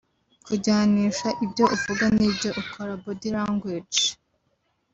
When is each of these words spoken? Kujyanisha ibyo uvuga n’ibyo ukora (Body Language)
Kujyanisha 0.45 1.27
ibyo 1.45 1.65
uvuga 1.75 2.05
n’ibyo 2.15 2.49
ukora 2.61 2.91
(Body 3.03 3.29
Language) 3.35 4.01